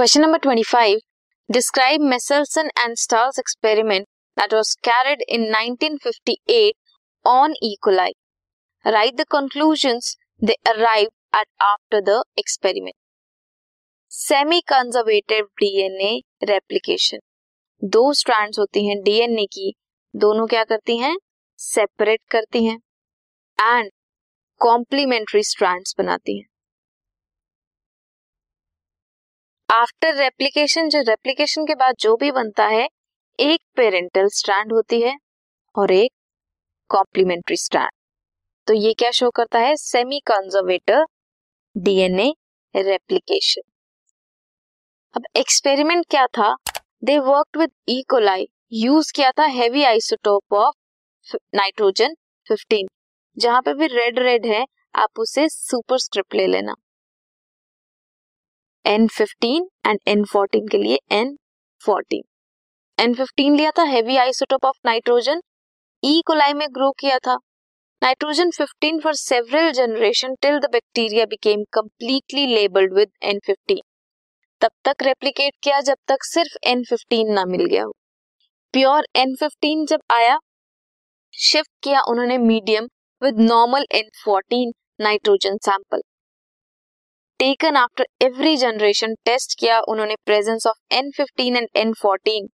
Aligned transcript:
Question 0.00 0.20
number 0.20 0.38
25 0.38 1.00
describe 1.50 2.00
Meselson 2.00 2.68
and 2.78 2.94
Stahl's 2.96 3.38
experiment 3.38 4.06
that 4.36 4.54
was 4.54 4.74
carried 4.84 5.22
in 5.28 5.44
1958 5.54 6.70
on 7.24 7.54
E coli 7.62 8.12
write 8.86 9.14
the 9.14 9.24
conclusions 9.30 10.16
they 10.44 10.52
arrive 10.52 11.08
at 11.36 11.46
after 11.62 12.00
the 12.00 12.22
experiment 12.38 12.94
semi 14.10 14.60
conservative 14.60 15.44
DNA 15.44 16.20
replication 16.44 17.18
दो 17.84 18.12
strands 18.12 18.58
होती 18.58 18.86
हैं 18.86 19.00
DNA 19.02 19.46
की. 19.46 19.74
दोनों 20.16 20.46
क्या 20.46 20.64
करती 20.64 20.96
हैं? 20.98 21.16
Separate 21.58 22.20
करती 22.30 22.64
हैं. 22.64 22.78
एंड 23.58 23.90
कॉम्प्लीमेंट्री 24.58 25.42
स्ट्रैंड्स 25.42 25.94
बनाती 25.98 26.38
हैं. 26.38 26.49
आफ्टर 29.70 30.14
रेप्लिकेशन 30.14 30.88
जो 30.88 31.00
रेप्लिकेशन 31.00 31.64
के 31.66 31.74
बाद 31.74 31.94
जो 32.00 32.14
भी 32.16 32.30
बनता 32.32 32.64
है, 32.66 32.88
एक 33.38 33.60
पेरेंटल 33.76 34.28
स्ट्रैंड 34.28 34.72
होती 34.72 35.00
है 35.02 35.14
और 35.74 35.92
एक 35.92 36.10
कॉम्प्लीमेंट्री 36.90 37.56
स्ट्रैंड 37.56 37.90
तो 38.66 38.74
ये 38.74 38.92
क्या 38.94 39.10
शो 39.10 39.30
करता 39.30 39.58
है? 39.58 39.76
सेमी 39.76 40.20
कंजर्वेटर 40.20 41.04
डीएनए 41.76 42.32
रेप्लिकेशन 42.74 43.62
अब 45.16 45.26
एक्सपेरिमेंट 45.36 46.04
क्या 46.10 46.26
था? 46.26 46.54
They 47.04 47.18
work 47.18 47.58
with 47.58 47.70
E coli 47.88 48.48
use 48.72 49.12
किया 49.12 49.30
था 49.30 49.44
हैवी 49.58 49.84
आइसोटोप 49.84 50.54
ऑफ़ 50.54 51.36
नाइट्रोजन 51.54 52.16
15 52.46 52.88
जहाँ 53.36 53.62
पे 53.62 53.74
भी 53.74 53.86
रेड 53.86 54.18
रेड 54.18 54.46
है, 54.46 54.64
आप 54.94 55.18
उसे 55.18 55.48
सुपरस्क्रिप्ट 55.48 56.34
ले 56.34 56.46
लेना। 56.46 56.74
N 58.84 59.06
fifteen 59.08 59.68
and 59.86 59.98
N 60.08 60.24
fourteen 60.24 60.68
के 60.68 60.78
लिए 60.78 60.98
एन 61.12 61.36
फोर्टीन 61.80 62.22
एन 62.98 63.14
फिफ्टीन 63.14 63.56
लिया 63.56 63.70
था 63.78 63.82
heavy 63.82 64.16
isotope 64.16 64.64
of 64.64 64.78
nitrogen 64.86 65.40
E 66.02 66.20
coli 66.26 66.52
में 66.52 66.66
ग्रो 66.70 66.90
किया 66.90 67.18
था. 67.18 67.36
Nitrogen 68.02 68.50
15 68.50 69.00
for 69.00 69.14
several 69.14 69.70
generation 69.72 70.34
till 70.42 70.58
the 70.58 70.70
bacteria 70.72 71.24
became 71.24 71.64
completely 71.72 72.46
labelled 72.46 72.94
with 72.94 73.10
N 73.22 73.38
fifteen 73.46 73.80
तब 74.60 74.70
तक 74.84 75.02
रेप्लिकेट 75.02 75.54
किया 75.62 75.80
जब 75.80 75.96
तक 76.08 76.24
सिर्फ़ 76.24 76.56
एन 76.68 76.84
फिफ्टीन 76.84 77.32
ना 77.32 77.44
मिल 77.44 77.64
गया 77.64 77.82
हो. 77.82 77.92
प्योर 78.74 79.06
एन 79.16 79.34
फिफ्टीन 79.34 79.84
जब 79.86 80.00
आया 80.10 80.38
शिफ्ट 81.34 81.70
किया 81.82 82.02
उन्होंने 82.08 82.38
medium 82.38 82.88
with 83.22 83.40
normal 83.40 83.86
N 83.92 84.10
fourteen 84.24 84.72
nitrogen 85.00 85.56
sample 85.64 86.02
taken 87.40 87.76
after 87.76 88.06
every 88.22 88.56
generation 88.56 89.14
test 89.24 89.58
किया 89.58 89.78
उन्होंने 89.88 90.14
presence 90.26 90.66
of 90.66 90.94
N 90.94 91.10
fifteen 91.10 91.56
and 91.56 91.68
N 91.76 91.92
fourteen 92.00 92.48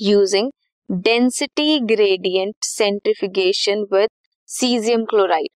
using 0.00 0.50
density 0.90 1.78
gradient 1.86 2.54
centrifugation 2.64 3.82
with 3.92 4.08
caesium 4.48 5.04
chloride 5.04 5.48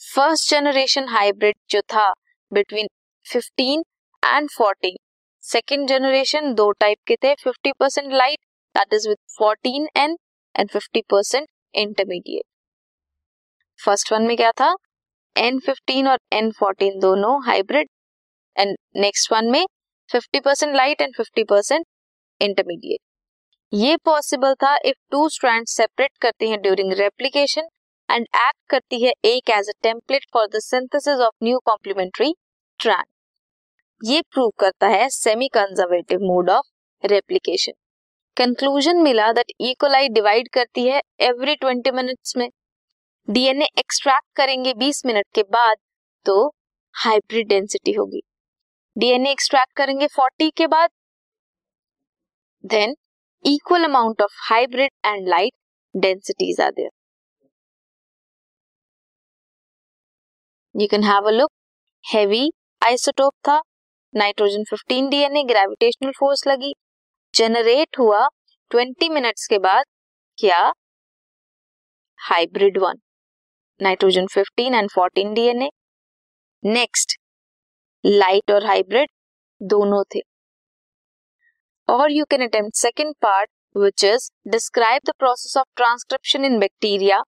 first 0.00 0.50
generation 0.50 1.08
hybrid 1.08 1.56
जो 1.70 1.80
था 1.94 2.08
between 2.52 2.88
15 3.26 3.84
and 4.22 4.48
14 4.52 4.96
second 5.44 5.88
generation 5.88 6.52
दो 6.54 6.70
type 6.80 6.98
के 7.08 7.16
थे 7.24 7.34
50 7.42 7.72
percent 7.78 8.12
light 8.14 8.38
that 8.74 8.94
is 8.94 9.08
with 9.08 9.18
14 9.36 9.86
N 9.96 10.16
and 10.54 10.70
50 10.70 11.02
percent 11.10 11.48
intermediate 11.76 12.44
first 13.80 14.12
one 14.12 14.22
में 14.22 14.36
क्या 14.36 14.52
था 14.52 14.74
N 15.38 15.58
fifteen 15.60 16.08
और 16.08 16.18
N 16.32 16.50
fourteen 16.50 16.98
दोनों 17.00 17.32
हाइब्रिड 17.46 17.88
एंड 18.56 18.76
नेक्स्ट 18.96 19.32
वन 19.32 19.50
में 19.50 19.64
fifty 20.10 20.40
percent 20.40 20.74
light 20.76 21.00
and 21.00 21.14
fifty 21.16 21.44
percent 21.44 21.86
intermediate 22.40 23.00
ये 23.72 23.96
पॉसिबल 24.04 24.54
था 24.62 24.74
इफ़ 24.84 24.96
टू 25.10 25.28
स्ट्रैंड 25.28 25.66
सेपरेट 25.68 26.10
करती 26.22 26.48
हैं 26.50 26.60
ड्यूरिंग 26.62 26.92
रेप्लिकेशन 27.00 27.68
एंड 28.08 28.26
एक्ट 28.36 28.58
करती 28.70 29.02
है 29.04 29.12
एक 29.26 29.50
as 29.50 29.68
a 29.68 29.72
template 29.82 30.24
for 30.32 30.46
the 30.48 30.60
synthesis 30.62 31.20
of 31.20 31.44
new 31.44 31.58
complementary 31.64 32.32
strand 32.80 33.04
ये 34.00 34.20
प्रूव 34.32 34.50
करता 34.60 34.86
है 34.88 35.08
semi 35.10 35.48
conservative 35.54 36.20
mode 36.22 36.50
of 36.50 36.66
replication 37.04 37.72
conclusion 38.36 39.02
मिला 39.02 39.30
दैट 39.32 39.52
इकोलाई 39.60 40.08
डिवाइड 40.10 40.48
करती 40.52 40.86
है 40.86 41.00
एवरी 41.20 41.54
ट्वेंटी 41.56 41.90
मिनट्स 41.92 42.36
में. 42.36 42.48
डीएनए 43.28 43.64
एक्सट्रैक्ट 43.78 44.26
करेंगे 44.36 44.72
20 44.72 45.04
मिनट 45.06 45.26
के 45.34 45.42
बाद 45.42 45.76
तो 46.26 46.34
हाइब्रिड 46.94 47.48
डेंसिटी 47.48 47.92
होगी। 47.92 48.20
डीएनए 48.96 49.30
एक्सट्रैक्ट 49.30 49.72
करेंगे 49.76 50.06
40 50.08 50.50
के 50.56 50.66
बाद 50.66 50.90
then 52.64 52.94
equal 53.44 53.84
amount 53.84 54.22
of 54.22 54.36
hybrid 54.48 54.90
and 55.06 55.28
light 55.28 55.52
densities 55.94 56.60
are 56.60 56.70
there 56.70 56.90
you 60.74 60.88
can 60.90 61.04
have 61.04 61.28
a 61.28 61.30
look 61.30 61.50
heavy 62.04 62.50
isotope 62.82 63.34
था 63.48 63.60
नाइट्रोजन 64.14 64.64
15 64.72 65.10
डीएनए 65.10 65.42
ग्रेविटेशनल 65.44 66.12
फोर्स 66.18 66.46
लगी। 66.46 66.72
जनरेट 67.34 67.98
हुआ 67.98 68.26
20 68.70 69.10
मिनट्स 69.10 69.46
के 69.46 69.58
बाद, 69.58 69.84
क्या? 70.38 70.72
Hybrid 72.18 72.78
one 72.78 72.98
nitrogen 73.80 74.26
15 74.26 74.74
and 74.74 74.88
14 74.90 75.34
DNA. 75.34 75.68
Next 76.62 77.16
light 78.04 78.50
और 78.50 78.66
हाइब्रिड 78.66 79.10
दोनों 79.60 80.02
थे। 80.14 80.20
और 81.88 82.12
you 82.12 82.24
can 82.30 82.42
attempt 82.42 82.76
second 82.76 83.14
part 83.22 83.50
which 83.76 84.04
is 84.04 84.30
describe 84.50 85.02
the 85.06 85.12
process 85.18 85.56
of 85.56 85.66
transcription 85.76 86.44
in 86.44 86.58
bacteria 86.58 87.22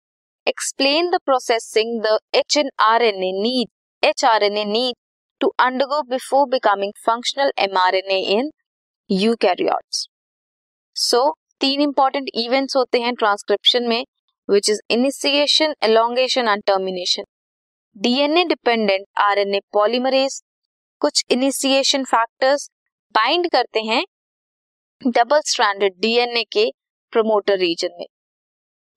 explain 0.48 1.10
the 1.10 1.20
processing 1.26 2.02
the 2.04 2.18
H 2.36 2.58
N 2.58 2.70
R 2.82 3.04
N 3.04 3.24
A 3.24 3.32
need 3.42 4.08
H 4.08 4.26
R 4.26 4.44
N 4.44 4.58
A 4.58 4.66
need 4.66 4.96
to 5.42 5.48
undergo 5.60 6.02
before 6.10 6.48
becoming 6.50 6.94
functional 7.06 7.52
M 7.60 7.78
R 7.78 7.96
N 7.96 8.12
A 8.12 8.20
in 8.38 8.52
eukaryotes 9.42 10.08
so 10.96 11.22
तीन 11.60 11.82
important 11.82 12.30
events 12.36 12.76
होते 12.78 13.00
हैं 13.02 13.14
transcription 13.16 13.88
में। 13.88 14.04
Which 14.50 14.70
is 14.70 14.80
initiation, 14.90 15.74
elongation 15.84 16.48
and 16.48 16.66
termination. 16.66 17.26
DNA 17.96 18.44
dependent 18.50 19.08
RNA 19.24 19.60
polymerase 19.76 20.42
कुछ 21.02 21.24
initiation 21.32 22.04
factors 22.04 22.70
bind 23.16 23.50
करते 23.52 23.80
हैं 23.80 24.04
double 25.08 25.42
stranded 25.42 25.94
DNA 26.00 26.44
के 26.44 26.66
promoter 27.12 27.58
region 27.58 27.90
में। 28.00 28.06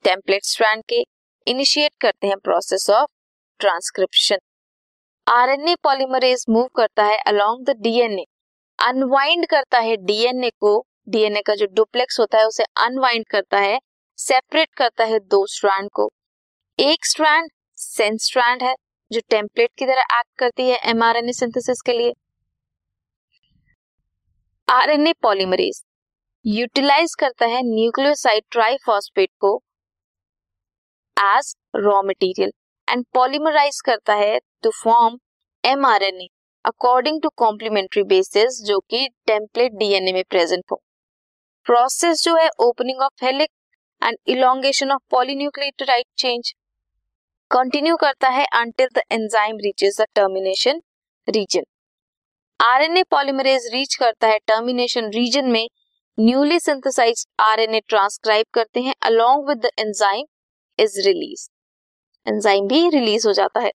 template 0.04 0.44
strand 0.44 0.82
के 0.88 1.04
इनिशिएट 1.46 1.92
करते 2.00 2.26
हैं 2.26 2.36
process 2.36 2.90
of 2.90 3.10
transcription 3.58 4.38
RNA 5.28 5.74
polymerase 5.74 6.44
move 6.48 6.66
करता 6.76 7.04
है 7.04 7.18
अलोंग 7.18 7.64
द 7.64 7.70
डीएनए 7.70 8.24
अनवाइंड 8.78 9.46
करता 9.46 9.78
है 9.78 9.96
डीएनए 9.96 10.50
को। 10.50 10.86
डीएनए 11.08 11.42
का 11.42 11.54
जो 11.54 11.66
डुप्लेक्स 11.66 12.20
होता 12.20 12.38
है 12.38 12.46
उसे 12.46 12.64
अनवाइंड 12.76 13.26
करता 13.26 13.58
है 13.58 13.80
सेपरेट 14.22 14.68
करता 14.76 15.04
है 15.04 15.18
दो 15.20 15.44
स्ट्रैंड 15.46 15.88
को। 15.92 16.08
एक 16.78 17.06
स्ट्रैंड 17.06 17.50
सेंस 17.78 18.24
स्ट्रैंड 18.24 18.62
है, 18.62 18.74
जो 19.10 19.20
टेम्पलेट 19.30 19.70
की 19.78 19.86
तरह 19.86 20.18
एक्ट 20.18 20.38
करती 20.38 20.68
है 20.68 20.76
एमआरएनए 20.90 21.32
सिंथेसिस 21.32 21.80
के 21.86 21.92
लिए। 21.92 22.12
आरएनए 24.68 25.12
पॉलीमरेज 25.22 25.82
यूटिलाइज 26.44 27.14
करता 27.14 27.46
है 27.46 27.62
न्यूक्लियोसाइड 27.64 28.44
ट्राइफॉस्फेट 28.50 29.30
को 29.40 29.56
as 31.16 31.54
raw 31.76 32.02
material 32.02 32.52
and 32.88 33.04
polymerise 33.14 33.80
करता 33.80 34.14
है 34.14 34.38
to 34.62 34.70
form 34.74 35.18
mRNA 35.64 36.26
according 36.64 37.20
to 37.22 37.28
complementary 37.36 38.02
basis 38.06 38.62
जो 38.66 38.78
कि 38.90 39.08
टेम्पलेट 39.26 39.72
डीएनए 39.74 40.12
में 40.12 40.22
प्रेजेंट 40.30 40.64
हो। 40.72 40.80
प्रोसेस 41.66 42.22
जो 42.24 42.36
है 42.36 42.48
opening 42.60 43.00
of 43.02 43.24
helix 43.24 43.54
and 44.02 44.16
elongation 44.28 44.90
of 44.92 45.02
polynucleotide 45.10 46.04
chain 46.18 46.52
continue 47.50 47.96
करता 47.96 48.28
है 48.30 48.44
until 48.54 48.88
the 48.94 49.02
enzyme 49.12 49.56
reaches 49.64 50.00
the 50.00 50.06
termination 50.14 50.80
region 51.28 51.64
RNA 52.60 53.02
polymerase 53.10 53.68
reach 53.72 53.94
करता 53.94 54.28
है 54.28 54.38
टर्मिनेशन 54.46 55.10
रीजन 55.14 55.46
में. 55.50 55.66
न्यूली 56.18 56.58
सिंथेसाइज्ड 56.60 57.28
आरएनए 57.42 57.80
ट्रांसक्राइब 57.88 58.46
करते 58.54 58.80
हैं 58.80 58.94
along 59.02 59.48
with 59.48 59.58
the 59.58 59.70
enzyme 59.78 60.26
is 60.78 60.98
release 61.06 61.48
enzyme 62.26 62.66
भी 62.68 62.88
release 62.90 63.26
हो 63.26 63.32
जाता 63.32 63.60
है. 63.60 63.70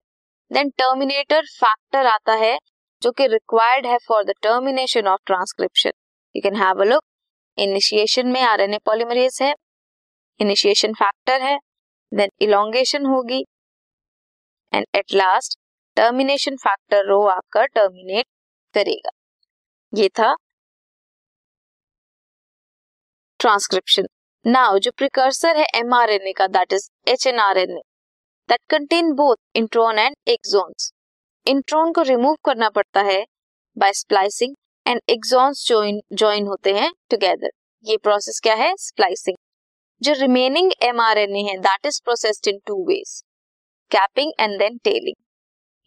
देन 0.51 0.69
टर्मिनेटर 0.77 1.45
फैक्टर 1.53 2.05
आता 2.07 2.33
है 2.43 2.57
जो 3.01 3.11
कि 3.11 3.27
रिक्वायर्ड 3.27 3.85
है 3.87 3.97
for 4.07 4.23
the 4.23 4.33
termination 4.43 5.07
of 5.07 5.21
transcription 5.25 5.91
you 6.35 6.41
can 6.43 6.55
have 6.55 6.81
a 6.81 6.85
look 6.85 7.03
initiation 7.57 8.27
में 8.27 8.41
आरएनए 8.43 8.77
पॉलीमरेज 8.85 9.39
है. 9.41 9.53
इनिशिएशन 10.39 10.93
फैक्टर 10.93 11.41
है 11.41 11.57
देन 12.11 12.29
इलोंगेशन 12.41 13.05
होगी 13.05 13.43
and 14.73 14.85
at 14.95 15.13
last 15.13 15.57
termination 15.97 16.55
factor 16.57 17.05
rho 17.07 17.21
आकर 17.27 17.65
टर्मिनेट 17.67 18.25
करेगा। 18.75 19.09
ये 19.93 20.09
था 20.19 20.35
ट्रांसक्रिप्शन 23.39 24.07
नाउ 24.45 24.77
जो 24.79 24.91
प्रिकर्सर 24.97 25.57
है 25.57 25.65
एमआरएनए 25.75 26.31
का 26.33 26.47
that 26.49 26.73
is 26.73 26.89
H 27.09 27.25
N 27.27 27.39
R 27.39 27.57
N 27.57 27.71
A 27.77 27.81
that 28.49 28.59
contain 28.69 29.11
both 29.15 29.35
intron 29.55 29.99
and 29.99 30.15
exons 30.29 30.91
intron 31.45 31.91
को 31.93 32.01
रिमूव 32.03 32.35
करना 32.45 32.69
पड़ता 32.69 33.01
है 33.03 33.23
by 33.77 33.93
splicing 33.93 34.55
and 34.85 35.01
exons 35.09 35.67
join 35.67 36.47
होते 36.47 36.73
हैं 36.73 36.91
टुगेदर 37.09 37.49
ये 37.85 37.97
प्रोसेस 37.97 38.39
क्या 38.43 38.55
है? 38.55 38.73
स्प्लाइसिंग 38.79 39.37
जो 40.01 40.13
रिमेनिंग 40.13 40.71
एमआरएनए 40.83 41.41
है 41.41 41.57
that 41.61 41.85
is 41.85 41.99
processed 42.05 42.47
in 42.47 42.59
two 42.67 42.75
ways 42.87 43.21
capping 43.91 44.31
and 44.39 44.57
then 44.59 44.77
tailing 44.83 45.15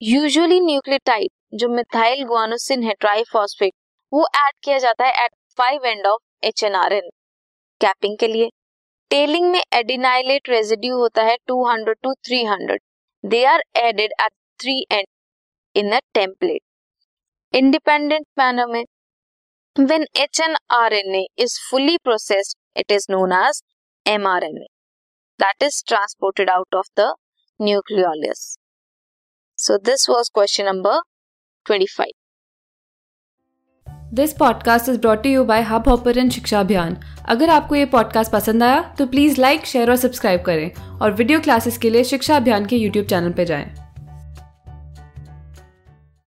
usually 0.02 0.60
nucleotide 0.60 1.30
जो 1.60 1.68
मिथाइल 1.68 2.24
गुआनोसिन 2.24 2.82
है 2.82 2.94
ट्राइफॉस्फेट 3.00 3.72
वो 4.12 4.24
ऐड 4.36 4.54
किया 4.64 4.78
जाता 4.78 5.06
है 5.06 5.24
at 5.24 5.30
five 5.58 5.86
end 5.86 6.06
of 6.06 6.46
H 6.46 6.64
N 6.64 6.74
R 6.74 6.92
N 6.92 7.08
capping 7.80 8.18
के 8.18 8.26
लिए. 8.26 8.48
टेलिंग 9.10 9.50
में 9.50 9.62
एडिनाइलेट 9.74 10.48
रेजिड्यू 10.48 10.96
होता 10.96 11.22
है 11.22 11.36
200 11.50 11.94
to 12.02 12.14
300 12.30 12.78
they 13.24 13.44
are 13.44 13.62
added 13.76 14.12
at 14.20 14.32
three 14.60 14.80
end 14.92 15.06
in 15.76 15.92
a 15.92 16.00
template 16.14 16.62
independent 17.54 18.26
manner 18.38 18.66
में, 18.66 18.84
when 19.76 20.04
hnRNA 20.16 21.24
is 21.36 21.58
fully 21.70 21.98
processed, 21.98 22.56
it 22.74 22.90
is 22.90 23.06
known 23.08 23.32
as 23.32 23.62
mRNA 24.06 24.66
that 25.40 25.54
is 25.62 25.82
transported 25.82 26.48
out 26.48 26.68
of 26.72 26.84
the 26.96 27.16
nucleolus. 27.60 28.56
So, 29.58 29.78
this 29.78 30.08
was 30.08 30.28
question 30.34 30.66
number 30.66 31.00
25 31.66 32.06
this 34.14 34.32
podcast 34.32 34.88
is 34.88 34.98
brought 34.98 35.26
you 35.26 35.44
by 35.44 35.62
hub 35.62 36.12
and 36.16 36.30
Shiksha 36.32 36.60
Abhiyan 36.60 36.96
अगर 37.28 37.50
आपको 37.50 37.74
ये 37.74 37.84
podcast 37.84 38.32
पसंद 38.32 38.62
आया 38.62 38.94
तो 38.98 39.06
please 39.06 39.40
like 39.40 39.66
share 39.66 39.90
और 39.90 39.96
subscribe 39.96 40.42
करें 40.42 40.98
और 40.98 41.12
video 41.12 41.40
classes 41.40 41.78
के 41.78 41.90
लिए 41.90 42.04
शिक्षा 42.04 42.36
अभियान 42.36 42.66
के 42.66 42.76
यूट्यूब 42.76 43.06
चैनल 43.06 43.32
पर 43.32 43.44
जाएँ। 43.44 43.89